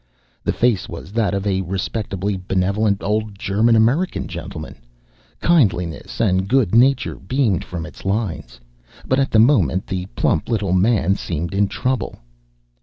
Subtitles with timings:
[0.43, 4.77] The face was that of a respectably benevolent old German American gentleman.
[5.43, 8.59] Kindliness and good nature beamed from its lines;
[9.07, 12.17] but at the moment the plump little man seemed in trouble.